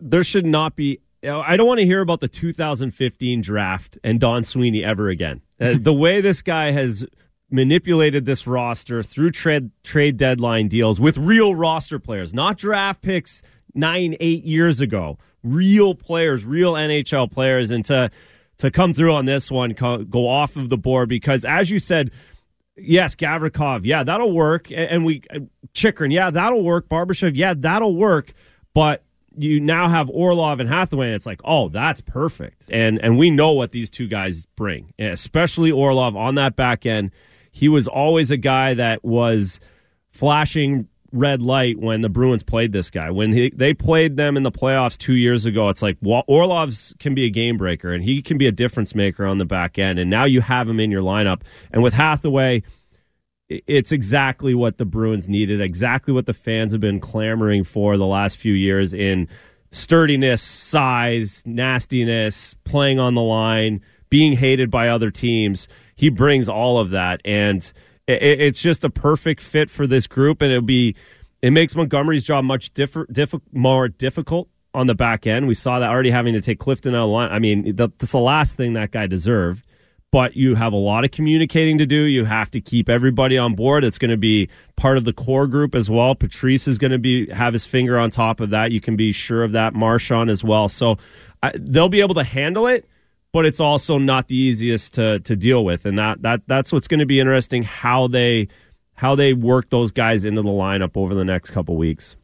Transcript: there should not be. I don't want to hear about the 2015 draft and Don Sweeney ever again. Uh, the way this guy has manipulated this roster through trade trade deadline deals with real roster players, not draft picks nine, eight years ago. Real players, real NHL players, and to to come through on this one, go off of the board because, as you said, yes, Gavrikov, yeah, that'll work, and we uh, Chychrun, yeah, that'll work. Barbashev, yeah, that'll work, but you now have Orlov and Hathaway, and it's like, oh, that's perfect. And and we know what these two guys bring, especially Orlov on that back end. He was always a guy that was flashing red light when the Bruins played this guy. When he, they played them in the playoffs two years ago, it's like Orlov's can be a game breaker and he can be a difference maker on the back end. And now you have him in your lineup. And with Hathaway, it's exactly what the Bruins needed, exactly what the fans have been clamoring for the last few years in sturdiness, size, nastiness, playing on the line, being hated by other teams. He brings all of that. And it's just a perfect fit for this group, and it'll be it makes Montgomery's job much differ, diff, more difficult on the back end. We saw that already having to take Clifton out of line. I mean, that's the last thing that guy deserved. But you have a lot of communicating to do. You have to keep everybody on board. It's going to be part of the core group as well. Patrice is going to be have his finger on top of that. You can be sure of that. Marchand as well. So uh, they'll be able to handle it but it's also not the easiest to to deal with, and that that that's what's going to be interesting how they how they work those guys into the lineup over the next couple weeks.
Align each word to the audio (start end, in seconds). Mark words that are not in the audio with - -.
there 0.00 0.24
should 0.24 0.46
not 0.46 0.76
be. 0.76 1.00
I 1.22 1.56
don't 1.56 1.66
want 1.66 1.80
to 1.80 1.86
hear 1.86 2.02
about 2.02 2.20
the 2.20 2.28
2015 2.28 3.40
draft 3.40 3.98
and 4.04 4.20
Don 4.20 4.42
Sweeney 4.42 4.84
ever 4.84 5.08
again. 5.08 5.40
Uh, 5.58 5.74
the 5.80 5.92
way 5.92 6.20
this 6.20 6.42
guy 6.42 6.70
has 6.72 7.04
manipulated 7.50 8.24
this 8.24 8.46
roster 8.46 9.02
through 9.02 9.30
trade 9.30 9.70
trade 9.82 10.16
deadline 10.16 10.68
deals 10.68 11.00
with 11.00 11.16
real 11.16 11.54
roster 11.54 11.98
players, 11.98 12.34
not 12.34 12.58
draft 12.58 13.00
picks 13.00 13.42
nine, 13.74 14.16
eight 14.20 14.44
years 14.44 14.80
ago. 14.80 15.18
Real 15.42 15.94
players, 15.94 16.44
real 16.44 16.74
NHL 16.74 17.30
players, 17.30 17.70
and 17.70 17.84
to 17.86 18.10
to 18.58 18.70
come 18.70 18.92
through 18.92 19.12
on 19.12 19.24
this 19.24 19.50
one, 19.50 19.72
go 19.72 20.28
off 20.28 20.56
of 20.56 20.68
the 20.68 20.76
board 20.78 21.08
because, 21.08 21.44
as 21.44 21.70
you 21.70 21.78
said, 21.78 22.10
yes, 22.76 23.14
Gavrikov, 23.14 23.80
yeah, 23.84 24.02
that'll 24.02 24.32
work, 24.32 24.70
and 24.70 25.04
we 25.04 25.22
uh, 25.30 25.40
Chychrun, 25.74 26.12
yeah, 26.12 26.30
that'll 26.30 26.62
work. 26.62 26.88
Barbashev, 26.88 27.32
yeah, 27.34 27.54
that'll 27.56 27.96
work, 27.96 28.32
but 28.72 29.04
you 29.36 29.60
now 29.60 29.88
have 29.88 30.08
Orlov 30.10 30.60
and 30.60 30.68
Hathaway, 30.68 31.06
and 31.06 31.14
it's 31.14 31.26
like, 31.26 31.40
oh, 31.44 31.68
that's 31.68 32.00
perfect. 32.00 32.70
And 32.70 32.98
and 33.02 33.18
we 33.18 33.30
know 33.30 33.52
what 33.52 33.72
these 33.72 33.90
two 33.90 34.08
guys 34.08 34.46
bring, 34.56 34.92
especially 34.98 35.70
Orlov 35.70 36.16
on 36.16 36.36
that 36.36 36.56
back 36.56 36.86
end. 36.86 37.10
He 37.52 37.68
was 37.68 37.86
always 37.86 38.30
a 38.30 38.36
guy 38.36 38.74
that 38.74 39.04
was 39.04 39.60
flashing 40.10 40.88
red 41.14 41.40
light 41.40 41.78
when 41.78 42.00
the 42.00 42.08
Bruins 42.08 42.42
played 42.42 42.72
this 42.72 42.90
guy. 42.90 43.10
When 43.10 43.32
he, 43.32 43.50
they 43.54 43.72
played 43.72 44.16
them 44.16 44.36
in 44.36 44.42
the 44.42 44.50
playoffs 44.50 44.98
two 44.98 45.14
years 45.14 45.46
ago, 45.46 45.68
it's 45.68 45.80
like 45.80 45.96
Orlov's 46.02 46.92
can 46.98 47.14
be 47.14 47.24
a 47.24 47.30
game 47.30 47.56
breaker 47.56 47.92
and 47.92 48.02
he 48.02 48.20
can 48.20 48.36
be 48.36 48.48
a 48.48 48.52
difference 48.52 48.94
maker 48.94 49.24
on 49.24 49.38
the 49.38 49.44
back 49.44 49.78
end. 49.78 49.98
And 49.98 50.10
now 50.10 50.24
you 50.24 50.40
have 50.40 50.68
him 50.68 50.80
in 50.80 50.90
your 50.90 51.02
lineup. 51.02 51.42
And 51.72 51.82
with 51.82 51.94
Hathaway, 51.94 52.64
it's 53.66 53.92
exactly 53.92 54.54
what 54.54 54.78
the 54.78 54.84
Bruins 54.84 55.28
needed, 55.28 55.60
exactly 55.60 56.12
what 56.12 56.26
the 56.26 56.34
fans 56.34 56.72
have 56.72 56.80
been 56.80 57.00
clamoring 57.00 57.64
for 57.64 57.96
the 57.96 58.06
last 58.06 58.36
few 58.36 58.54
years 58.54 58.94
in 58.94 59.28
sturdiness, 59.70 60.42
size, 60.42 61.42
nastiness, 61.46 62.54
playing 62.64 62.98
on 62.98 63.14
the 63.14 63.22
line, 63.22 63.80
being 64.08 64.32
hated 64.32 64.70
by 64.70 64.88
other 64.88 65.10
teams. 65.10 65.68
He 65.96 66.08
brings 66.08 66.48
all 66.48 66.78
of 66.78 66.90
that. 66.90 67.20
And 67.24 67.70
it's 68.06 68.60
just 68.60 68.84
a 68.84 68.90
perfect 68.90 69.40
fit 69.40 69.70
for 69.70 69.86
this 69.86 70.06
group, 70.06 70.42
and 70.42 70.52
it'll 70.52 70.62
be 70.62 70.94
it 71.42 71.50
makes 71.50 71.74
Montgomery's 71.74 72.24
job 72.24 72.44
much 72.44 72.72
differ, 72.72 73.06
diff, 73.12 73.34
more 73.52 73.88
difficult 73.88 74.48
on 74.72 74.86
the 74.86 74.94
back 74.94 75.26
end. 75.26 75.46
We 75.46 75.54
saw 75.54 75.78
that 75.78 75.90
already 75.90 76.10
having 76.10 76.34
to 76.34 76.40
take 76.40 76.58
Clifton 76.58 76.94
out 76.94 77.04
of 77.04 77.10
line. 77.10 77.30
I 77.30 77.38
mean, 77.38 77.76
that's 77.76 78.12
the 78.12 78.18
last 78.18 78.56
thing 78.56 78.72
that 78.74 78.92
guy 78.92 79.06
deserved. 79.06 79.64
But 80.14 80.36
you 80.36 80.54
have 80.54 80.72
a 80.72 80.76
lot 80.76 81.04
of 81.04 81.10
communicating 81.10 81.76
to 81.78 81.86
do. 81.86 82.02
You 82.02 82.24
have 82.24 82.48
to 82.52 82.60
keep 82.60 82.88
everybody 82.88 83.36
on 83.36 83.56
board. 83.56 83.82
It's 83.82 83.98
going 83.98 84.12
to 84.12 84.16
be 84.16 84.48
part 84.76 84.96
of 84.96 85.04
the 85.04 85.12
core 85.12 85.48
group 85.48 85.74
as 85.74 85.90
well. 85.90 86.14
Patrice 86.14 86.68
is 86.68 86.78
going 86.78 86.92
to 86.92 87.00
be 87.00 87.28
have 87.30 87.52
his 87.52 87.66
finger 87.66 87.98
on 87.98 88.10
top 88.10 88.38
of 88.38 88.50
that. 88.50 88.70
You 88.70 88.80
can 88.80 88.94
be 88.94 89.10
sure 89.10 89.42
of 89.42 89.50
that. 89.50 89.74
Marchand 89.74 90.30
as 90.30 90.44
well. 90.44 90.68
So 90.68 90.98
uh, 91.42 91.50
they'll 91.56 91.88
be 91.88 92.00
able 92.00 92.14
to 92.14 92.22
handle 92.22 92.68
it 92.68 92.88
but 93.32 93.44
it's 93.44 93.58
also 93.58 93.98
not 93.98 94.28
the 94.28 94.36
easiest 94.36 94.94
to 94.94 95.18
to 95.18 95.34
deal 95.34 95.64
with, 95.64 95.84
and 95.84 95.98
that 95.98 96.22
that 96.22 96.42
that's 96.46 96.72
what's 96.72 96.86
going 96.86 97.00
to 97.00 97.06
be 97.06 97.18
interesting 97.18 97.64
how 97.64 98.06
they 98.06 98.46
how 98.92 99.16
they 99.16 99.32
work 99.32 99.68
those 99.70 99.90
guys 99.90 100.24
into 100.24 100.42
the 100.42 100.48
lineup 100.48 100.92
over 100.94 101.16
the 101.16 101.24
next 101.24 101.50
couple 101.50 101.76
weeks. 101.76 102.14